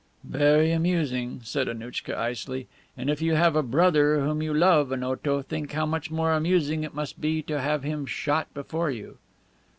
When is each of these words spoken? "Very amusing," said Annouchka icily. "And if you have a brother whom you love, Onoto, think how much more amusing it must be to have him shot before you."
"Very 0.23 0.71
amusing," 0.71 1.41
said 1.43 1.67
Annouchka 1.67 2.17
icily. 2.17 2.67
"And 2.97 3.07
if 3.07 3.21
you 3.21 3.35
have 3.35 3.55
a 3.55 3.61
brother 3.61 4.21
whom 4.21 4.41
you 4.41 4.51
love, 4.51 4.91
Onoto, 4.91 5.43
think 5.43 5.73
how 5.73 5.85
much 5.85 6.09
more 6.09 6.31
amusing 6.33 6.83
it 6.83 6.95
must 6.95 7.21
be 7.21 7.43
to 7.43 7.61
have 7.61 7.83
him 7.83 8.07
shot 8.07 8.51
before 8.55 8.89
you." 8.89 9.19